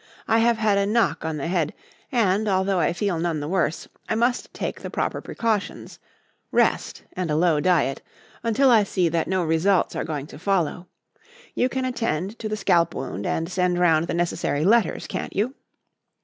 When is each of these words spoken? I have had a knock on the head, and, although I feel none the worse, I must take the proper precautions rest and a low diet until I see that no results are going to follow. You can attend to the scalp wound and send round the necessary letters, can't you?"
I 0.27 0.39
have 0.39 0.57
had 0.57 0.79
a 0.79 0.87
knock 0.87 1.23
on 1.23 1.37
the 1.37 1.45
head, 1.45 1.75
and, 2.11 2.47
although 2.47 2.79
I 2.79 2.91
feel 2.91 3.19
none 3.19 3.39
the 3.39 3.47
worse, 3.47 3.87
I 4.09 4.15
must 4.15 4.51
take 4.51 4.81
the 4.81 4.89
proper 4.89 5.21
precautions 5.21 5.99
rest 6.51 7.03
and 7.13 7.29
a 7.29 7.35
low 7.35 7.59
diet 7.59 8.01
until 8.41 8.71
I 8.71 8.83
see 8.83 9.09
that 9.09 9.27
no 9.27 9.43
results 9.43 9.95
are 9.95 10.03
going 10.03 10.25
to 10.25 10.39
follow. 10.39 10.87
You 11.53 11.69
can 11.69 11.85
attend 11.85 12.39
to 12.39 12.49
the 12.49 12.57
scalp 12.57 12.95
wound 12.95 13.27
and 13.27 13.47
send 13.47 13.77
round 13.77 14.07
the 14.07 14.15
necessary 14.15 14.65
letters, 14.65 15.05
can't 15.05 15.35
you?" 15.35 15.53